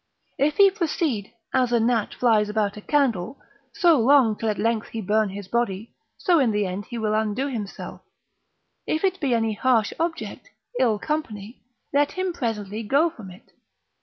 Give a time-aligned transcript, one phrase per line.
[0.39, 3.39] If he proceed, as a gnat flies about a candle,
[3.71, 7.13] so long till at length he burn his bodv, so in the end he will
[7.13, 8.01] undo himself:
[8.87, 11.61] if it be any harsh object, ill company,
[11.93, 13.51] let him presently go from it.